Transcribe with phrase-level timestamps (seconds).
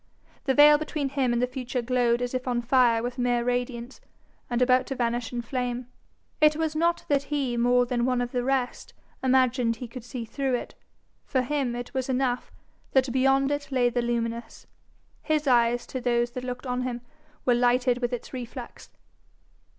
[0.45, 4.01] The veil between him and the future glowed as if on fire with mere radiance,
[4.49, 5.89] and about to vanish in flame.
[6.41, 10.25] It was not that he more than one of the rest imagined he could see
[10.25, 10.73] through it.
[11.27, 12.51] For him it was enough
[12.93, 14.65] that beyond it lay the luminous.
[15.21, 17.01] His eyes, to those that looked on him,
[17.45, 18.89] were lighted with its reflex.